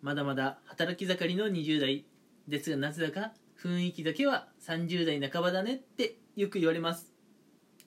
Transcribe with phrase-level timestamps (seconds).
[0.00, 2.04] まだまだ働き盛りの20代
[2.46, 7.12] ですがなぜだか雰囲気だけは30代半ばだねってよく言われます。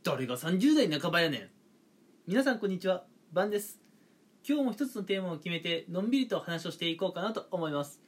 [0.04, 1.50] 誰が30代半ばやねん。
[2.28, 3.06] 皆さんこんにちは。
[3.32, 3.80] バンです。
[4.46, 8.02] 今日も一つのテーマを決めてのんびりと話をしていこうかなと思います。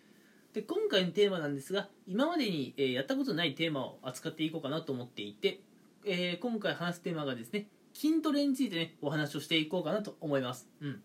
[0.54, 5.62] で今回のテーマなんですが今までに、えやったことないテーマを扱っていこうかなと思っていて、
[6.06, 11.02] えー今回話すテーマがですね筋トレについてねお話をしていこうかなと思います、うん、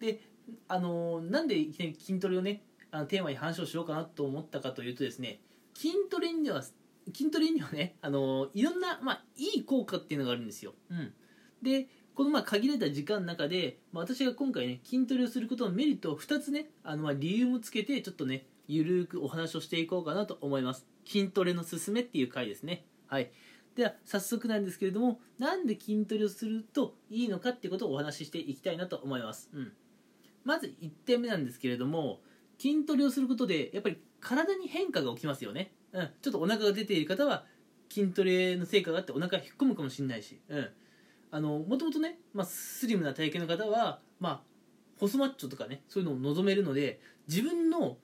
[0.00, 0.20] で
[0.68, 5.40] あのーなんでいきなり筋トレをねあのテーマに話をしようかなと思ったかというとですね
[5.74, 6.62] 筋トレには
[7.06, 11.12] 筋トレにはね、あのーいろんな、まあ、いい効果っていうのがあるんですよ、うん、
[11.62, 20.86] でこのまあ限られた時間の中で、まあ、私が今回ね筋トレをすることのメリットを2つねあのまあ理由もつけてちょっとねゆるーくお話をしていこうかなと思います。
[21.04, 22.84] 筋トレのすすめっていう回ですね。
[23.08, 23.30] はい。
[23.74, 29.72] では早速なんですけれどもなんで筋トレをするといいのかっていうことをお話ししていきたいなと思います、うん、
[30.44, 32.20] まず1点目なんですけれども
[32.58, 37.44] 筋トレをすることでやっぱり体に変化が起きますよね、うん、ちょっとお腹が出ている方は
[37.90, 40.68] 筋トレの成果があってお腹引っ込むかもしれないし、うん、
[41.30, 44.40] あのもともとね、まあ、スリムな体型の方は、まあ、
[44.98, 47.96] 細マッチョとかねそういうのを望めるので自分の、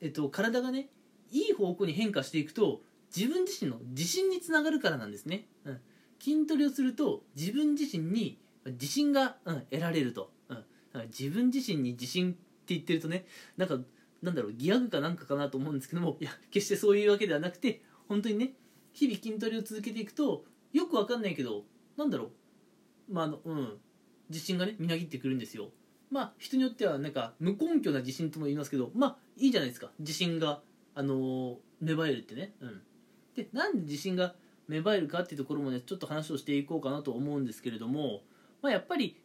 [0.00, 0.88] えっと、体がね
[1.32, 2.80] いい方向に変化していくと
[3.14, 5.80] 自分自身の自信につながるからなんですね、うん、
[6.20, 10.30] 筋トレをすると自分自身に自信が、うん、得られると、
[10.94, 13.78] うん、か自分自身に自信って言ってるとねなんか
[14.22, 18.52] なんだろうギャグかなんかかなと思うんですけどもいや決してそういうわけではなくて本当にね
[18.92, 21.64] 日々筋トレを続けていくとよくわかんないけど
[21.96, 22.30] なんだろ
[23.10, 23.78] うまああのうん
[24.30, 25.68] 自信がねみなぎってくるんですよ。
[26.10, 29.90] まあ人によってはなんか無根拠な自信とも言いますけどまあいいじゃないですか。
[29.98, 30.62] 自信が
[30.94, 32.54] あのー芽生えるってね。
[32.60, 32.82] うん。
[33.34, 34.34] でなんで自信が
[34.68, 38.22] 芽生えるかっていうところもねちょっと話をしていこうかなと思うんですけれども
[38.62, 39.16] まあやっぱり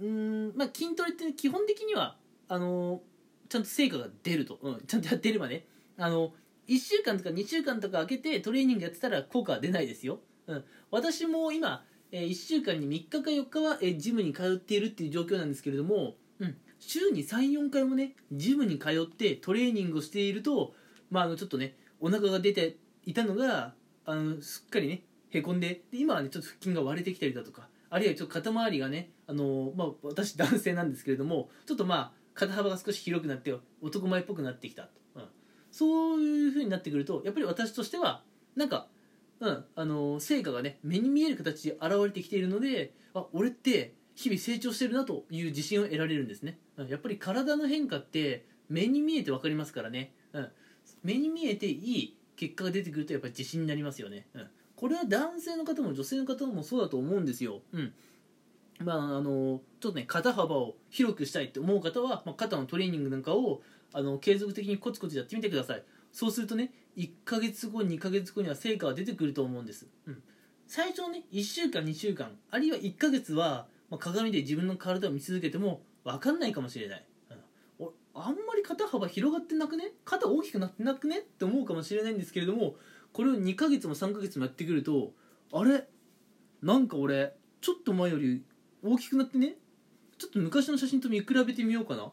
[0.00, 2.16] うんまあ筋トレって、基本的には
[2.48, 3.02] あの
[3.48, 5.66] ちゃんと成果が出ると、うん、ちゃんとやってればね
[5.98, 6.32] あの
[6.68, 20.74] 1週間とか2週間とか空けてトレーニングやってたら効果は出ないですよ、うん、私も今、えー1週間に3日か4日は、えージムに通っているっていう状況なんですけれども、うん、週に34回もねジムに通ってトレーニングをしていると、
[21.10, 22.76] まあ、あのちょっとねお腹が出て
[23.06, 35.22] いたのがあのすっかりねへこんでで今はねちょっと腹筋が割れてきたりだとかあるいはちょっと肩周りがねあの、まあ、私男性なんですけれども ちょっとまあ肩幅が少し広くなって男前っぽくなってきたと、うん、
[35.70, 38.22] そういう風になってくるとやっぱり私としては
[38.54, 38.88] なんか、
[39.40, 46.88] うん、あの成果がね目に見える形で現れてきているのであ俺って日々成長してるなという自信を得られるんですね、うん。
[46.88, 50.48] やっぱり体の変化って目に見えて分かりますからね、うん、
[51.02, 57.92] 目に見えていい結果が出てくるとやっぱり自信になりますよね、うん、これは男性の方も女性の方もそうだと思うんですよ、うん。
[58.82, 63.62] まあ、あのちょっとね肩幅を広くしたいって思う方は、まあ、肩のトレーニングなんかを
[63.92, 65.84] あの継続的にコツコツやってみてください。
[66.12, 70.22] そうするとね1ヶ月後2ヶ月後には成果が出てくると思うんです、うん、
[70.66, 77.06] 最初のね1週間2週間あるいは1ヶ月は、まあ、鏡で自分の体を見続けても分かんないかもしれない、
[77.80, 79.92] うん、あんまり肩幅広がってなくね？
[80.04, 81.20] 肩大きくなってなくね？
[81.20, 82.74] って思うかもしれないんですけれども
[83.14, 85.12] これを2ヶ月も3ヶ月もやってくると
[85.50, 85.84] あれ？
[86.62, 87.32] なんか俺
[87.62, 88.44] ちょっと前より
[88.84, 89.54] 大きくなってね。
[90.18, 92.10] ちょっと昔の写真と見比べてみようかな。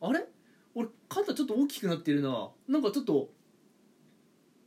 [0.00, 0.26] あれ？
[0.74, 2.50] 俺肩ちょっと大きくなってるな。
[2.68, 3.30] なんかちょっと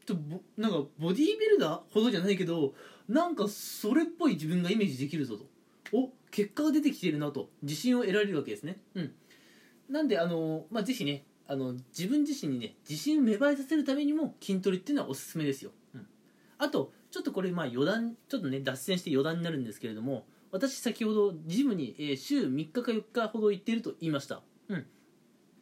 [0.06, 0.16] ちょ
[0.58, 1.94] なんかボディービルダー？
[1.94, 2.74] ほどじゃないけど
[3.08, 5.46] なんかそれっぽい自分がイメージできるぞと。
[5.92, 7.50] お結果が出てきてるなと。
[7.62, 8.80] 自信を得られるわけですね。
[8.96, 9.14] うん。
[9.90, 16.08] なんであのまあぜひねあの自分自身にね自信を芽生えさせるためにも筋トレっていうのはおすすめですよ、うん、
[16.58, 24.86] あとちょっとこれまあ余談ちょっとね脱線して余談になるんですけれども私先ほどジムに、えー週3日か4日ほど行っていると言いました、うん、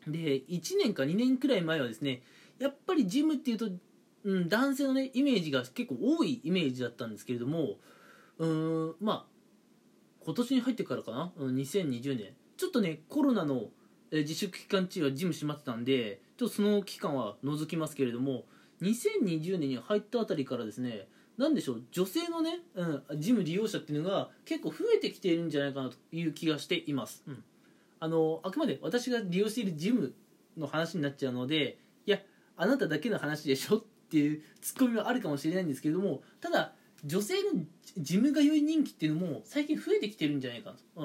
[0.05, 2.21] で1年か2年くらい前はですね
[2.59, 3.69] やっぱりジムっていうと、
[4.25, 7.77] うん、男性のねイメージが結構多いイメージだったんですけれども
[8.37, 9.25] うーんまあ
[10.25, 12.33] 今年に入ってからかな、うん、2020年。
[12.57, 13.69] ちょっとねコロナの
[14.11, 18.43] えー自粛期間中はジム閉まってたんでちょっとその期間は除きますけれども
[18.81, 21.07] 2020年に入ったあたりからですね
[21.41, 22.83] なんでしょう女性のね、う
[23.15, 27.43] ん、ジム利用者っていうのが結構増えてきているんじゃないかなという気がしています、うん、
[27.99, 30.13] あのあくまで私が利用しているジム
[30.55, 32.19] の話になっちゃうのでいや
[32.57, 37.65] あなただけの話でしょっていう ツッコミはあるかもしれないんですけれどもただ女性の
[37.97, 41.03] ジム通い人気っていうのも最近増えてきてるんじゃないかなと、う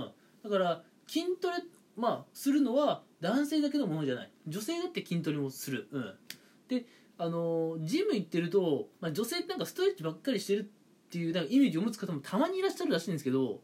[0.49, 1.63] ん、だから筋トレ
[1.97, 4.31] まあするのは男性だけのものじゃない。
[4.47, 6.15] 女性だって筋トレもする、うん、
[6.69, 6.85] で
[7.19, 10.71] あのジム行ってると、まあ、女性ってなんかストレッチばっかりしてる
[11.07, 13.61] っていうなんかイメージを持つ方もたまにいらっしゃるらしいんですけど、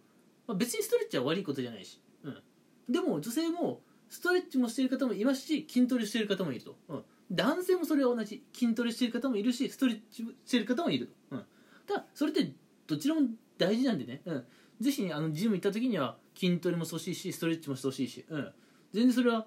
[0.46, 2.42] まあ、別にストレッチは悪いことじゃないし、うん、
[2.88, 8.42] でも女性もストレッチもしてる方もいますし筋トレしてる方もいると、うん、男性もそれは同じ。
[8.52, 11.44] 筋トレしてる方もいるしストレッチしてる方もいると、うん、
[11.86, 12.52] ただそれって
[12.86, 13.22] どちらも
[13.58, 14.44] 大事なんでね、うん、
[14.80, 18.52] ぜひ、あのジム行った時には筋トレもしてほしいしストレッチもしてほしいし、うん、
[18.92, 19.46] 全然それは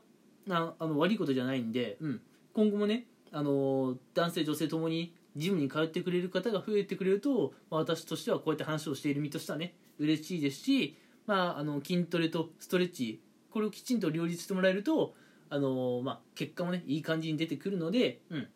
[0.49, 2.21] あの悪いことじゃないんで、うん、
[2.53, 10.97] 今後もね、あの男性女性ともにジムに通ってくれる方が増えてくれると、まあ、私としてはこうやって話をしている身としてはね嬉しいですし、
[11.27, 13.19] まあ、あの筋トレとストレッチ
[13.51, 15.13] これをきちんと両立してもらえると、
[15.49, 18.47] あのまあ、結果もねいい感じに出てくるので、うん。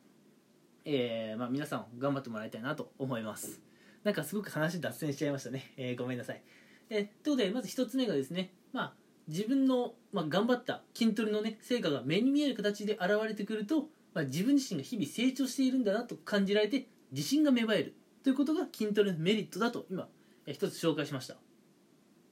[0.86, 3.62] えーまあ、皆さん頑張ってもらいたいなと思います。
[4.04, 6.42] なんかすごく話脱線しちゃいましたね、えー、ごめんなさい。
[6.90, 8.94] えということでまず1つ目がですね、まあ、
[9.28, 17.96] 自分の、まあ、頑張った筋トレのね成果が目に見える形で現れてくると、まあ、自分自身が日々成長しているんだなと感じられて自信が芽生える。
[18.24, 20.08] ということが筋トレのメリットだと今
[20.46, 21.38] 一つ紹介しました。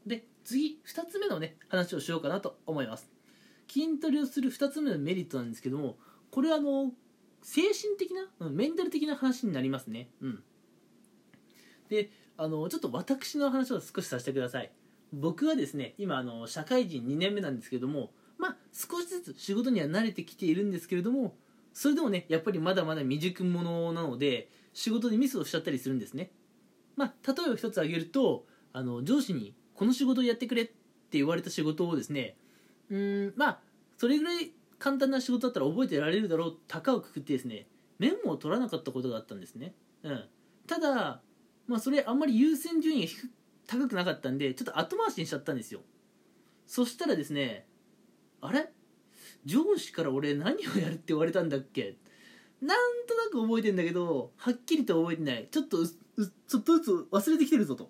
[0.06, 3.10] で次2つ目のね話をしようかなと思います。
[3.70, 5.98] 筋トレをする2つ目のメリットなんですけども
[6.32, 6.92] これはあの
[7.42, 10.10] 精神的なメンタル的な話になりますね。
[10.22, 10.44] うん。
[11.90, 14.72] であのちょっと私の話を少しさせてください。
[15.14, 21.36] 僕はですね今あの社会人2年目なんですけどもまあ少しずつ仕事には慣れてきているんですけれども
[21.78, 26.32] それでもねやっぱりまだまだ未熟者なので仕事でミスをしちゃったりするんですね。
[26.96, 30.74] まあ例えば一つ挙げるとあの上司にこの仕事をやってくれって
[31.12, 32.36] 言われた仕事をですね
[32.90, 33.60] うんまあ
[33.96, 37.68] それぐらい簡単な仕事だったら覚えてられるだろう高をくくってですね
[38.00, 40.26] メモを取らなかったことがあったんですね、うん、
[40.66, 41.22] ただ
[41.68, 43.12] まあそれあんまり優先順位が
[43.68, 45.82] 高くなかったんでちょっと後回しにしちゃったんですよ。
[46.66, 47.68] そしたらですね
[48.42, 48.68] あれ？
[49.48, 51.98] 上司から俺何をやるって言われたんだっけ？
[52.62, 55.48] なんとなく覚えてんだけどはっきりと覚えてない。
[55.50, 57.90] ちょっとちょっとずつ忘れてきてるぞと。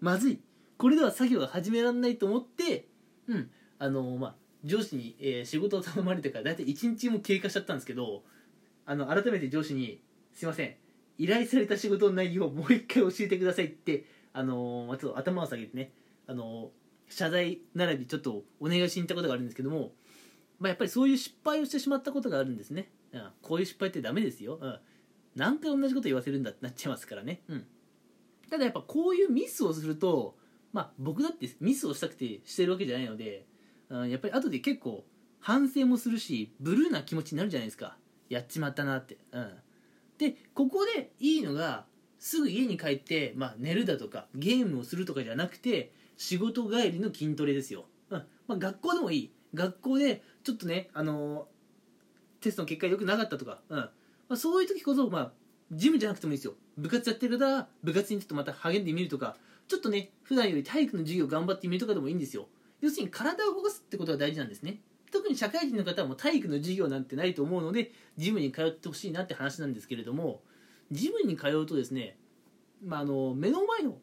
[0.00, 0.40] まずい。
[0.78, 2.88] これでは作業が始められないと思って
[3.26, 3.50] うん。
[3.78, 4.34] あのまあ
[4.64, 8.22] 上司に、えー、仕事を頼まれてから大体1日も経過しちゃったんですけど
[8.86, 10.00] あの改めて上司に
[10.32, 10.76] 「すいません。
[11.18, 15.92] 依頼された仕事の内容をもう一回教えてくださいってあのー、ちょっと頭を下げてね、
[16.26, 19.92] あのー、謝罪並びちょっとお願いしに行ったことがあるんですけども、
[20.62, 24.78] まあ、やっぱりそういう失敗をしてしまったことがあるんですね、うん、こういう失敗ってダメですよ、うん、
[25.34, 27.66] 何回同じこと言わせるんだってなっちゃいますからね、うん、
[28.48, 30.36] ただやっぱこういうミスをすると
[30.72, 33.44] まあ僕だってミスをしたくてしてるわけじゃないので、
[33.90, 35.04] うん、やっぱり後で結構
[35.40, 37.96] 反省もするしブルーな気持ちになるじゃないですか。
[38.28, 39.18] やっちまったなって。
[39.32, 39.52] うん。
[40.16, 41.84] でここでいいのが
[42.20, 48.22] すぐ家に帰って、まあ、寝るだとかゲームをするとかじゃなくて仕事帰りの筋トレですよ、うん。
[48.46, 49.32] まあ、学校でもいい。
[49.52, 53.78] 学校でちょっとね、あのー、テストの結果良くなかったとか、うん。
[53.78, 53.90] ま
[54.30, 55.32] あ、そういう時こそ、まあ、
[55.72, 56.54] ジムじゃなくてもいいですよ。
[56.76, 59.36] 部活やってる方は部活にちょっとまた励んでみるとか
[59.68, 62.46] ちょっとね普段より体育の授業頑張ってみるとかでもいいんですよ。
[62.80, 64.80] 要するに体を動かすってことが大事なんですね。
[65.10, 70.40] 特に社会人の方はもう体育の授業なんてないと思うのでジムに通ってほしいなって話なんですけれども
[70.90, 72.16] ジムに通うとですね、
[72.84, 73.98] まあ、あの目の前の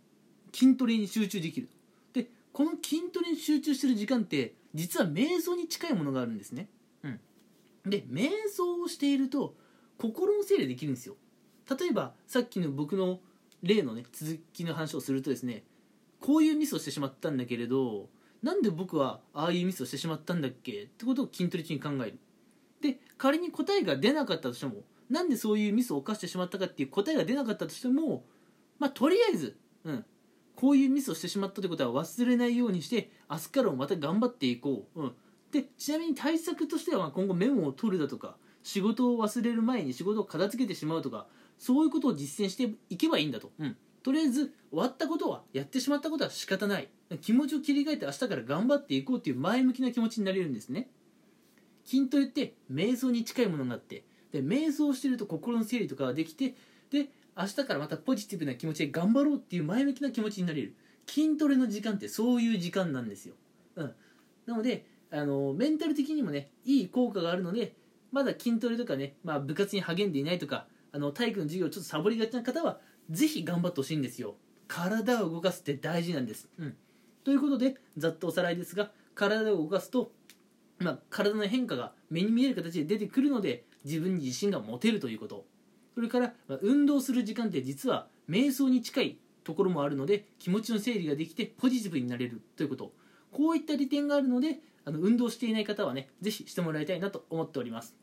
[0.53, 1.69] 筋トレに集中できる。
[2.13, 6.69] でこの筋トレに集中してる時間って実は瞑想に近いものがあるんですね、
[7.03, 7.19] うん、
[7.85, 9.55] で瞑想をしていると
[9.97, 11.15] 心の整理できるんですよ。
[11.79, 13.19] 例えばさっきの僕の
[13.61, 15.63] 例のね続きの話をするとですね
[16.19, 18.09] こういうミスをしてしまったんだけれど
[18.41, 20.83] なんで僕はああいうミスをしてしまったんだっけ？
[20.83, 22.19] ってことを筋トレ中に考える。
[22.81, 24.75] で仮に答えが出なかったとしても
[25.09, 28.23] なんでそういうミスを犯してしまったかっていう答えが出なかったとしても
[28.77, 30.05] まあとりあえず、うん、
[30.59, 35.11] こういうミスをしてしまったってことは忘れないようにして明日からもまた頑張っていこう、うん、
[35.53, 46.89] でちなみに対策としては今後メモを取るだとか仕事を忘れる前に仕事を片付けてしまうとかそういうことを実践していけばいいんだと、うん、とりあえず終わったことはやってしまったことは仕方ない。
[47.21, 50.89] 気持ちを切り替えて明日から頑張っていこうっていう前向きな気持ちになれるんですね。
[51.85, 56.55] 筋トレって瞑想に近いものがあってで瞑想してると心の整理とかができて
[56.91, 57.07] で
[57.37, 60.75] 明日からまたポジティブな気持ちで頑張ろうっていう前向きな気持ちになれる。
[61.09, 63.33] 筋トレの時間ってそういう時間なんですよ、
[63.75, 63.93] うん、
[64.45, 67.73] なのであのメンタル的にもねいい効果があるので
[68.11, 74.35] まだ筋トレとかね、まあ、部活に励んでいないとかあの体育の授業ちょっとサボりがちな方はぜひ頑張ってほしいんですよ。
[74.67, 76.75] 体を動かすって大事なんです、うん、
[77.23, 80.11] ということでざっとおさらいですが体を動かすと、
[80.77, 85.45] まあ、体の変化が目に見える形で出てくるので自分に自信が持てるということ。
[85.99, 92.93] それから、まあ、運動する時間って実は瞑想に近いところもあるので気持ちの整理ができてポジティブになれるということ。
[93.33, 97.97] こういった利点があるのであの運動していない方はねぜひしてもらいたいなと思っております。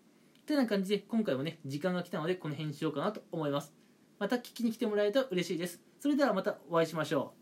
[0.44, 3.72] てな感じで今回もね時間が来たのでこの辺にしようかなと思います。
[4.18, 5.80] また聞きに来てもらえると嬉しいです。
[5.98, 7.32] それではまたお会いしましょ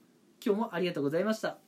[0.41, 0.47] う。
[0.47, 1.64] 今日もありがとうございました。